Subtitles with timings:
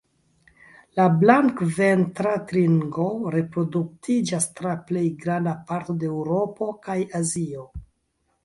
[0.99, 3.05] La Blankventra tringo
[3.35, 7.69] reproduktiĝas tra plej granda parto de Eŭropo kaj Azio.